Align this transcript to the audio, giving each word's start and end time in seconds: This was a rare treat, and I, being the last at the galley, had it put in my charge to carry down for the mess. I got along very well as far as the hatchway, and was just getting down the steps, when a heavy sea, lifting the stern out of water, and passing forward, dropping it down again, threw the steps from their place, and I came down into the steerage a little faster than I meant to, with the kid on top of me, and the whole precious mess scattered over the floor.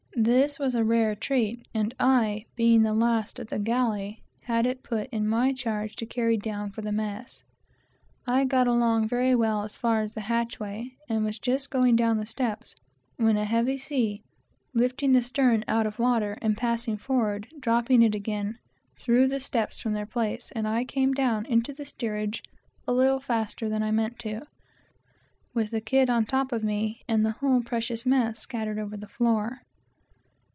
This 0.13 0.59
was 0.59 0.75
a 0.75 0.83
rare 0.83 1.15
treat, 1.15 1.65
and 1.73 1.95
I, 1.99 2.45
being 2.57 2.83
the 2.83 2.93
last 2.93 3.39
at 3.39 3.47
the 3.47 3.57
galley, 3.57 4.21
had 4.41 4.65
it 4.67 4.83
put 4.83 5.09
in 5.09 5.25
my 5.27 5.51
charge 5.53 5.95
to 5.95 6.05
carry 6.05 6.37
down 6.37 6.69
for 6.69 6.81
the 6.81 6.91
mess. 6.91 7.43
I 8.27 8.43
got 8.43 8.67
along 8.67 9.07
very 9.07 9.33
well 9.33 9.63
as 9.63 9.77
far 9.77 10.01
as 10.01 10.11
the 10.11 10.21
hatchway, 10.21 10.91
and 11.09 11.23
was 11.23 11.39
just 11.39 11.71
getting 11.71 11.95
down 11.95 12.17
the 12.17 12.25
steps, 12.27 12.75
when 13.15 13.37
a 13.37 13.45
heavy 13.45 13.77
sea, 13.77 14.21
lifting 14.73 15.13
the 15.13 15.21
stern 15.23 15.63
out 15.67 15.87
of 15.87 15.97
water, 15.97 16.37
and 16.41 16.57
passing 16.57 16.97
forward, 16.97 17.47
dropping 17.59 18.01
it 18.03 18.09
down 18.11 18.17
again, 18.19 18.57
threw 18.97 19.27
the 19.27 19.39
steps 19.39 19.79
from 19.79 19.93
their 19.93 20.05
place, 20.05 20.51
and 20.51 20.67
I 20.67 20.83
came 20.83 21.13
down 21.13 21.45
into 21.45 21.73
the 21.73 21.85
steerage 21.85 22.43
a 22.85 22.91
little 22.93 23.21
faster 23.21 23.69
than 23.69 23.81
I 23.81 23.89
meant 23.91 24.19
to, 24.19 24.41
with 25.55 25.71
the 25.71 25.81
kid 25.81 26.09
on 26.11 26.25
top 26.25 26.51
of 26.51 26.63
me, 26.65 27.01
and 27.07 27.25
the 27.25 27.31
whole 27.39 27.63
precious 27.63 28.05
mess 28.05 28.39
scattered 28.39 28.77
over 28.77 28.97
the 28.97 29.07
floor. 29.07 29.61